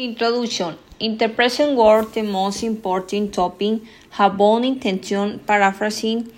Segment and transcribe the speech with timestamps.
[0.00, 0.78] Introduction.
[0.98, 6.32] In the present world, the most important topic have one intention paraphrasing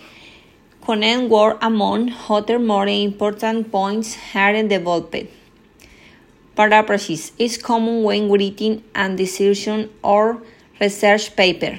[0.85, 5.29] connect word among other more important points here developed.
[6.57, 10.43] Paraphrases is common when writing a dissertation or
[10.81, 11.79] research paper.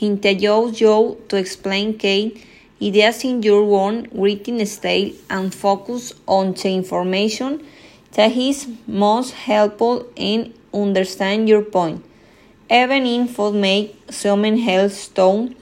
[0.00, 2.40] It you to explain key
[2.80, 7.66] ideas in your own written style and focus on the information
[8.12, 12.04] that is most helpful in understand your point.
[12.70, 15.54] Even info make someone else tone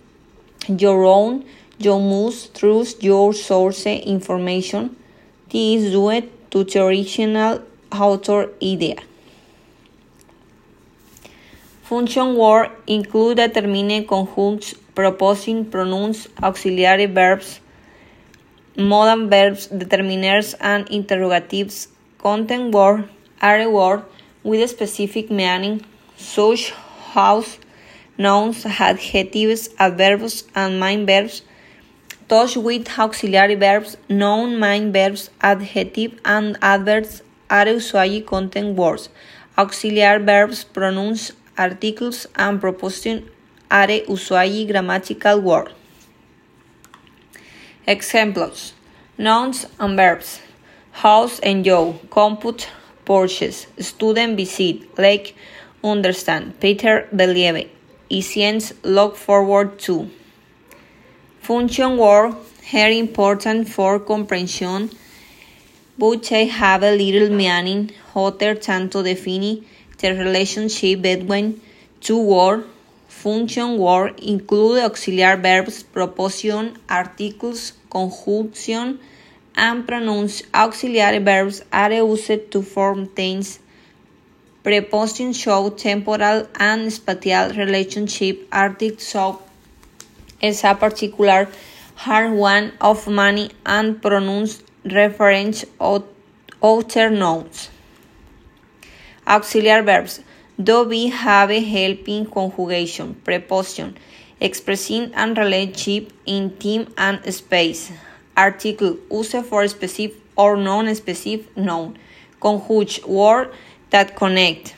[0.68, 1.44] your own,
[1.78, 4.96] you must trust your source information.
[5.50, 7.62] This is due to the original
[7.92, 8.96] author idea.
[11.82, 17.60] Function word include determine conjuncts, proposing pronouns, auxiliary verbs,
[18.76, 21.88] modal verbs, determiners, and interrogatives.
[22.18, 23.08] Content word
[23.42, 24.04] are word
[24.42, 25.84] with a specific meaning,
[26.16, 26.74] such
[27.14, 27.58] as
[28.18, 31.42] nouns, adjectives, adverbs, and main verbs.
[32.28, 39.08] Those with auxiliary verbs, noun, main verbs, adjective, and adverbs are usually content words.
[39.58, 43.28] Auxiliary verbs, pronouns, articles, and preposition
[43.70, 45.72] are usually grammatical words.
[47.86, 48.74] Examples
[49.18, 50.40] Nouns and verbs
[50.92, 52.68] House and Joe, compute,
[53.04, 55.34] purchase, student visit, like,
[55.82, 57.68] understand, Peter believe,
[58.20, 60.10] science look forward to.
[61.40, 62.34] Function word
[62.72, 64.90] are important for comprehension,
[65.98, 69.64] but have a little meaning other than to define
[69.98, 71.60] the relationship between
[72.00, 72.66] two words.
[73.08, 78.98] Function word include auxiliary verbs, preposition, articles, conjunction,
[79.56, 83.58] and pronouns auxiliary verbs are used to form tense.
[84.62, 88.48] Prepositions show temporal and spatial relationship.
[88.52, 89.42] Articles show
[90.40, 91.48] is a particular
[91.94, 97.70] hard one of many and pronouns reference other nouns.
[99.26, 100.20] Auxiliary verbs
[100.62, 103.96] do be have a helping conjugation, preposition,
[104.40, 107.92] expressing a relationship in time and space.
[108.36, 111.98] Article use for specific or non-specific noun.
[112.40, 113.52] Conjunct word
[113.90, 114.74] that connect.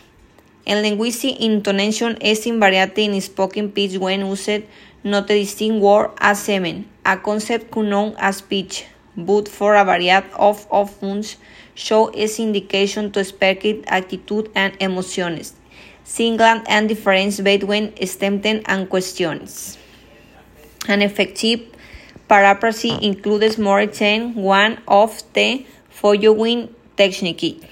[0.66, 4.64] En linguistic, intonation is invariant in spoken pitch when used,
[5.04, 10.10] not a distinct word as sememes, a concept known as pitch, but for a variety
[10.36, 11.36] of options
[11.74, 15.54] show its indication to expected attitude and emotions,
[16.02, 19.78] single and difference between statements and questions.
[20.88, 21.73] An effective
[22.28, 27.64] paraphrasy includes more than one of the following techniques.